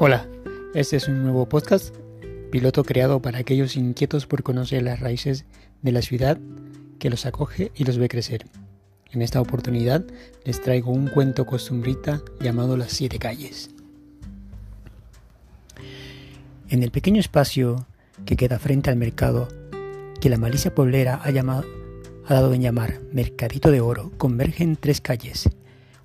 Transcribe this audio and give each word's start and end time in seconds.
Hola, 0.00 0.26
este 0.74 0.96
es 0.96 1.06
un 1.06 1.22
nuevo 1.22 1.48
podcast, 1.48 1.94
piloto 2.50 2.82
creado 2.82 3.22
para 3.22 3.38
aquellos 3.38 3.76
inquietos 3.76 4.26
por 4.26 4.42
conocer 4.42 4.82
las 4.82 4.98
raíces 4.98 5.44
de 5.82 5.92
la 5.92 6.02
ciudad 6.02 6.36
que 6.98 7.10
los 7.10 7.26
acoge 7.26 7.70
y 7.76 7.84
los 7.84 7.96
ve 7.96 8.08
crecer. 8.08 8.44
En 9.12 9.22
esta 9.22 9.40
oportunidad 9.40 10.04
les 10.44 10.60
traigo 10.60 10.90
un 10.90 11.06
cuento 11.06 11.46
costumbrita 11.46 12.22
llamado 12.40 12.76
Las 12.76 12.90
Siete 12.90 13.20
Calles. 13.20 13.70
En 16.68 16.82
el 16.82 16.90
pequeño 16.90 17.20
espacio 17.20 17.86
que 18.26 18.36
queda 18.36 18.58
frente 18.58 18.90
al 18.90 18.96
mercado, 18.96 19.46
que 20.20 20.28
la 20.28 20.38
malicia 20.38 20.74
pueblera 20.74 21.20
ha, 21.22 21.30
llamado, 21.30 21.64
ha 22.26 22.34
dado 22.34 22.52
en 22.52 22.62
llamar 22.62 23.00
Mercadito 23.12 23.70
de 23.70 23.80
Oro, 23.80 24.10
convergen 24.18 24.74
tres 24.74 25.00
calles. 25.00 25.48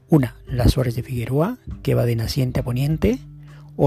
Una, 0.10 0.36
las 0.46 0.74
Suárez 0.74 0.96
de 0.96 1.02
Figueroa, 1.02 1.58
que 1.82 1.96
va 1.96 2.06
de 2.06 2.16
naciente 2.16 2.60
a 2.60 2.64
poniente, 2.64 3.20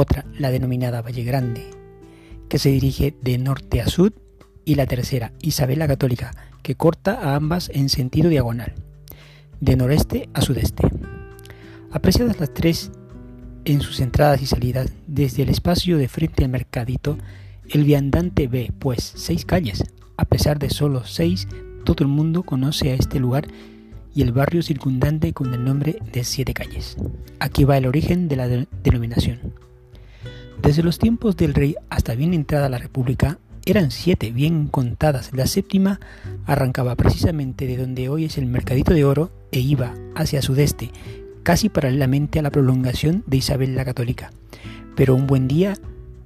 otra, 0.00 0.24
la 0.38 0.50
denominada 0.50 1.02
Valle 1.02 1.24
Grande, 1.24 1.68
que 2.48 2.58
se 2.58 2.70
dirige 2.70 3.14
de 3.22 3.38
norte 3.38 3.80
a 3.80 3.86
sur, 3.86 4.12
y 4.64 4.76
la 4.76 4.86
tercera, 4.86 5.32
Isabel 5.42 5.80
la 5.80 5.88
Católica, 5.88 6.32
que 6.62 6.76
corta 6.76 7.14
a 7.14 7.34
ambas 7.34 7.70
en 7.74 7.88
sentido 7.88 8.30
diagonal, 8.30 8.74
de 9.60 9.76
noreste 9.76 10.28
a 10.34 10.40
sudeste. 10.40 10.88
Apreciadas 11.90 12.40
las 12.40 12.54
tres 12.54 12.90
en 13.64 13.80
sus 13.80 14.00
entradas 14.00 14.40
y 14.42 14.46
salidas 14.46 14.92
desde 15.06 15.42
el 15.42 15.48
espacio 15.48 15.98
de 15.98 16.08
frente 16.08 16.44
al 16.44 16.50
mercadito, 16.50 17.18
el 17.68 17.84
viandante 17.84 18.48
ve, 18.48 18.72
pues, 18.78 19.12
seis 19.16 19.44
calles. 19.44 19.84
A 20.16 20.24
pesar 20.24 20.58
de 20.58 20.70
solo 20.70 21.04
seis, 21.04 21.48
todo 21.84 22.04
el 22.04 22.08
mundo 22.08 22.42
conoce 22.44 22.92
a 22.92 22.94
este 22.94 23.18
lugar 23.18 23.46
y 24.14 24.22
el 24.22 24.32
barrio 24.32 24.62
circundante 24.62 25.32
con 25.32 25.52
el 25.54 25.64
nombre 25.64 25.98
de 26.12 26.22
Siete 26.22 26.52
Calles. 26.52 26.96
Aquí 27.40 27.64
va 27.64 27.78
el 27.78 27.86
origen 27.86 28.28
de 28.28 28.36
la 28.36 28.46
denominación. 28.46 29.40
Desde 30.60 30.82
los 30.82 30.98
tiempos 30.98 31.36
del 31.36 31.54
rey 31.54 31.76
hasta 31.90 32.14
bien 32.14 32.34
entrada 32.34 32.68
la 32.68 32.78
República, 32.78 33.38
eran 33.64 33.90
siete 33.90 34.32
bien 34.32 34.66
contadas. 34.66 35.30
La 35.32 35.46
séptima 35.46 36.00
arrancaba 36.46 36.96
precisamente 36.96 37.66
de 37.66 37.76
donde 37.76 38.08
hoy 38.08 38.24
es 38.24 38.38
el 38.38 38.46
Mercadito 38.46 38.92
de 38.92 39.04
Oro 39.04 39.30
e 39.52 39.60
iba 39.60 39.94
hacia 40.14 40.42
sudeste, 40.42 40.90
casi 41.42 41.68
paralelamente 41.68 42.38
a 42.38 42.42
la 42.42 42.50
prolongación 42.50 43.22
de 43.26 43.36
Isabel 43.36 43.76
la 43.76 43.84
Católica. 43.84 44.30
Pero 44.96 45.14
un 45.14 45.26
buen 45.26 45.48
día, 45.48 45.74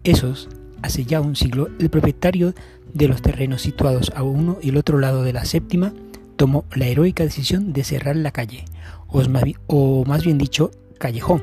esos, 0.04 0.48
hace 0.82 1.04
ya 1.04 1.20
un 1.20 1.36
siglo, 1.36 1.69
el 1.78 1.91
propietario 1.91 2.54
de 2.92 3.08
los 3.08 3.20
terrenos 3.20 3.62
situados 3.62 4.12
a 4.14 4.22
uno 4.22 4.58
y 4.62 4.70
el 4.70 4.77
otro 4.77 4.98
lado 4.98 5.22
de 5.22 5.32
la 5.32 5.44
séptima 5.44 5.92
tomó 6.36 6.64
la 6.74 6.86
heroica 6.86 7.24
decisión 7.24 7.72
de 7.72 7.84
cerrar 7.84 8.16
la 8.16 8.30
calle, 8.30 8.64
o 9.08 10.04
más 10.06 10.24
bien 10.24 10.38
dicho, 10.38 10.70
callejón, 10.98 11.42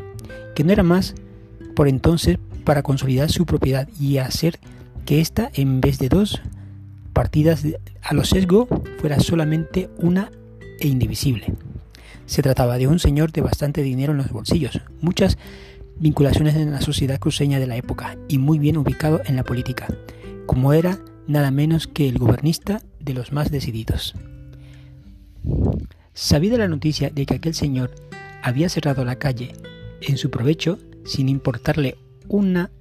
que 0.56 0.64
no 0.64 0.72
era 0.72 0.84
más 0.84 1.16
por 1.76 1.88
entonces 1.88 2.38
para 2.64 2.84
consolidar 2.84 3.32
su 3.32 3.46
propiedad 3.46 3.88
y 4.00 4.18
hacer 4.18 4.60
que 5.06 5.20
ésta, 5.20 5.52
en 5.54 5.82
vez 5.82 6.00
de 6.00 6.10
dos 6.10 6.42
partidas 7.14 7.64
a 8.02 8.14
los 8.14 8.30
sesgo, 8.30 8.68
fuera 9.00 9.20
solamente 9.20 9.90
una 9.98 10.32
e 10.80 10.88
indivisible. 10.88 11.54
Se 12.26 12.42
trataba 12.42 12.78
de 12.78 12.88
un 12.88 13.00
señor 13.00 13.32
de 13.32 13.42
bastante 13.42 13.82
dinero 13.82 14.14
en 14.14 14.18
los 14.18 14.32
bolsillos, 14.32 14.82
muchas 15.02 15.38
vinculaciones 15.98 16.56
en 16.56 16.72
la 16.72 16.82
sociedad 16.82 17.20
cruceña 17.20 17.60
de 17.60 17.68
la 17.68 17.76
época 17.76 18.18
y 18.28 18.38
muy 18.38 18.60
bien 18.60 18.78
ubicado 18.78 19.22
en 19.26 19.36
la 19.36 19.44
política, 19.44 19.88
como 20.46 20.74
era 20.74 21.00
nada 21.28 21.52
menos 21.52 21.88
que 21.88 22.08
el 22.10 22.18
gobernista 22.18 22.82
de 23.00 23.14
los 23.14 23.32
más 23.32 23.52
decididos. 23.52 24.16
Sabida 26.14 26.58
la 26.58 26.68
noticia 26.68 27.10
de 27.10 27.26
que 27.26 27.36
aquel 27.36 27.54
señor 27.54 27.92
había 28.42 28.70
cerrado 28.70 29.06
la 29.06 29.18
calle 29.18 29.54
en 30.02 30.18
su 30.18 30.30
provecho, 30.30 30.80
sin 31.06 31.30
importarle 31.30 31.98
una 32.28 32.72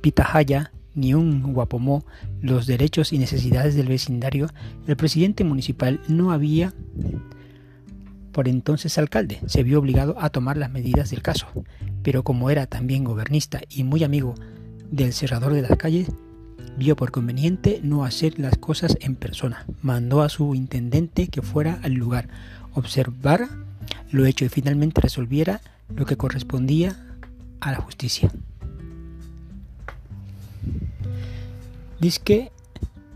pitahaya 0.00 0.72
ni 0.94 1.14
un 1.14 1.52
guapomó 1.52 2.04
los 2.40 2.66
derechos 2.66 3.12
y 3.12 3.18
necesidades 3.18 3.74
del 3.74 3.88
vecindario, 3.88 4.48
el 4.86 4.96
presidente 4.96 5.44
municipal 5.44 6.00
no 6.08 6.32
había 6.32 6.74
por 8.32 8.48
entonces 8.48 8.96
alcalde, 8.98 9.40
se 9.46 9.62
vio 9.62 9.78
obligado 9.78 10.14
a 10.18 10.30
tomar 10.30 10.56
las 10.56 10.70
medidas 10.70 11.10
del 11.10 11.22
caso, 11.22 11.46
pero 12.02 12.22
como 12.22 12.50
era 12.50 12.66
también 12.66 13.04
gobernista 13.04 13.60
y 13.68 13.84
muy 13.84 14.04
amigo 14.04 14.34
del 14.90 15.12
cerrador 15.12 15.52
de 15.52 15.62
las 15.62 15.76
calles, 15.76 16.08
vio 16.76 16.96
por 16.96 17.10
conveniente 17.10 17.80
no 17.82 18.04
hacer 18.04 18.38
las 18.38 18.56
cosas 18.56 18.96
en 19.00 19.16
persona. 19.16 19.66
Mandó 19.82 20.22
a 20.22 20.28
su 20.28 20.54
intendente 20.54 21.28
que 21.28 21.42
fuera 21.42 21.80
al 21.82 21.94
lugar, 21.94 22.28
observara 22.72 23.48
lo 24.10 24.24
hecho 24.26 24.44
y 24.44 24.48
finalmente 24.48 25.00
resolviera 25.00 25.60
lo 25.94 26.06
que 26.06 26.16
correspondía 26.16 27.09
a 27.60 27.72
la 27.72 27.80
justicia. 27.80 28.30
Dice 32.00 32.20
que 32.24 32.52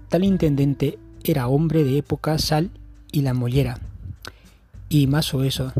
tal 0.09 0.25
intendente 0.25 0.99
era 1.25 1.49
hombre 1.49 1.85
de 1.85 1.99
época 1.99 2.39
sal 2.39 2.71
y 3.11 3.23
la 3.23 3.33
mollera, 3.33 3.79
y 4.89 5.07
más 5.07 5.33
o 5.33 5.43
eso, 5.43 5.73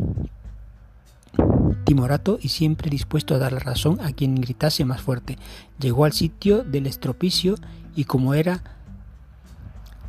timorato 1.85 2.39
y 2.41 2.49
siempre 2.49 2.89
dispuesto 2.89 3.35
a 3.35 3.37
dar 3.37 3.53
la 3.53 3.59
razón 3.59 3.99
a 4.01 4.11
quien 4.11 4.35
gritase 4.35 4.85
más 4.85 5.01
fuerte. 5.01 5.37
Llegó 5.79 6.05
al 6.05 6.13
sitio 6.13 6.63
del 6.63 6.87
estropicio 6.87 7.55
y 7.95 8.05
como 8.05 8.33
era 8.33 8.63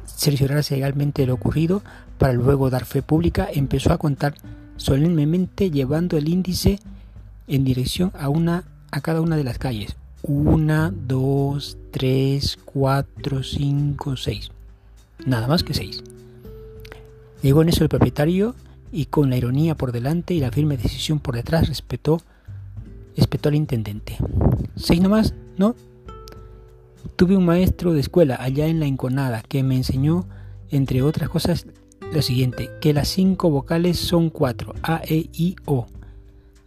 cerciorarse 0.07 0.75
legalmente 0.75 1.27
lo 1.27 1.35
ocurrido 1.35 1.83
para 2.19 2.33
luego 2.33 2.71
dar 2.71 2.87
fe 2.87 3.03
pública, 3.03 3.47
empezó 3.53 3.93
a 3.93 3.99
contar 3.99 4.35
solemnemente 4.77 5.71
llevando 5.71 6.17
el 6.17 6.29
índice 6.29 6.81
en 7.47 7.65
dirección 7.65 8.13
a, 8.19 8.29
una, 8.29 8.65
a 8.91 9.01
cada 9.01 9.21
una 9.21 9.37
de 9.37 9.45
las 9.45 9.59
calles. 9.59 9.97
Una, 10.23 10.93
dos, 10.93 11.79
tres, 11.91 12.59
cuatro, 12.65 13.43
cinco, 13.43 14.17
seis. 14.17 14.51
Nada 15.25 15.47
más 15.47 15.63
que 15.63 15.75
seis. 15.75 16.03
Llegó 17.43 17.63
en 17.63 17.69
eso 17.69 17.85
el 17.85 17.89
propietario 17.89 18.55
y 18.91 19.07
con 19.07 19.31
la 19.31 19.37
ironía 19.37 19.77
por 19.77 19.93
delante 19.93 20.35
y 20.35 20.41
la 20.41 20.51
firme 20.51 20.77
decisión 20.77 21.21
por 21.21 21.37
detrás 21.37 21.69
respetó, 21.69 22.21
respetó 23.17 23.49
al 23.49 23.55
intendente. 23.55 24.17
¿Seis 24.75 25.01
nomás? 25.01 25.35
¿No? 25.57 25.75
Tuve 27.17 27.37
un 27.37 27.45
maestro 27.45 27.93
de 27.93 28.01
escuela 28.01 28.37
allá 28.41 28.67
en 28.67 28.81
la 28.81 28.87
Inconada 28.87 29.43
que 29.43 29.63
me 29.63 29.77
enseñó, 29.77 30.27
entre 30.71 31.03
otras 31.03 31.29
cosas, 31.29 31.67
lo 32.13 32.21
siguiente, 32.21 32.71
que 32.81 32.93
las 32.93 33.09
cinco 33.09 33.49
vocales 33.51 33.99
son 33.99 34.29
cuatro, 34.31 34.75
A, 34.83 35.03
E, 35.05 35.31
I, 35.33 35.57
O 35.65 35.87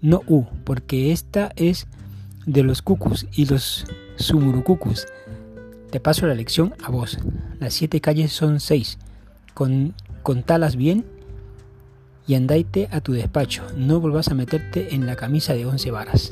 no 0.01 0.21
U, 0.27 0.45
porque 0.63 1.11
esta 1.11 1.51
es 1.55 1.87
de 2.45 2.63
los 2.63 2.81
cucus 2.81 3.27
y 3.33 3.45
los 3.45 3.85
sumurucucus. 4.15 5.07
Te 5.91 5.99
paso 5.99 6.27
la 6.27 6.35
lección 6.35 6.73
a 6.83 6.89
vos. 6.89 7.17
Las 7.59 7.73
siete 7.73 8.01
calles 8.01 8.31
son 8.31 8.59
seis. 8.59 8.97
Con, 9.53 9.93
contalas 10.23 10.75
bien 10.75 11.05
y 12.27 12.35
andaite 12.35 12.87
a 12.91 13.01
tu 13.01 13.13
despacho. 13.13 13.63
No 13.75 13.99
volvás 13.99 14.29
a 14.29 14.35
meterte 14.35 14.93
en 14.93 15.05
la 15.05 15.15
camisa 15.15 15.53
de 15.53 15.65
once 15.65 15.91
varas. 15.91 16.29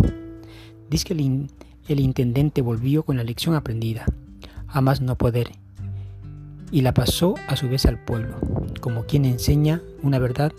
Dice 0.90 1.06
que 1.06 1.14
el, 1.14 1.48
el 1.88 2.00
intendente 2.00 2.62
volvió 2.62 3.04
con 3.04 3.18
la 3.18 3.24
lección 3.24 3.56
aprendida, 3.56 4.06
a 4.68 4.80
más 4.82 5.02
no 5.02 5.18
poder, 5.18 5.52
y 6.72 6.82
la 6.82 6.94
pasó 6.94 7.36
a 7.48 7.56
su 7.56 7.68
vez 7.68 7.86
al 7.86 8.04
pueblo, 8.04 8.38
como 8.82 9.06
quien 9.06 9.26
enseña 9.26 9.82
una 10.04 10.20
verdad 10.20 10.52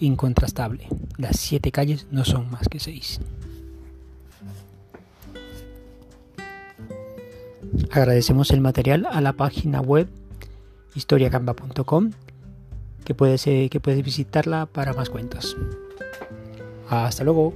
incontrastable. 0.00 0.88
Las 1.18 1.38
siete 1.38 1.72
calles 1.72 2.06
no 2.10 2.24
son 2.24 2.50
más 2.50 2.68
que 2.68 2.80
seis. 2.80 3.20
Agradecemos 7.90 8.50
el 8.50 8.60
material 8.60 9.06
a 9.10 9.20
la 9.20 9.32
página 9.34 9.80
web 9.80 10.08
historiacamba.com 10.94 12.10
que 13.04 13.14
puedes, 13.14 13.44
que 13.44 13.80
puedes 13.82 14.04
visitarla 14.04 14.66
para 14.66 14.92
más 14.92 15.10
cuentos. 15.10 15.56
Hasta 16.88 17.24
luego. 17.24 17.54